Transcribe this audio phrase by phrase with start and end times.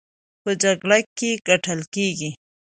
[0.43, 2.29] په جګړه کې ګټل کېږي،